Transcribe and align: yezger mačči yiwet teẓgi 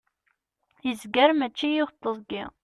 yezger 0.85 1.29
mačči 1.39 1.67
yiwet 1.73 1.95
teẓgi 2.01 2.43